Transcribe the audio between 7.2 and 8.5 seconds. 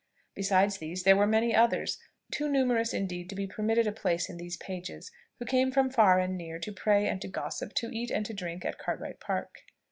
to gossip, to eat and to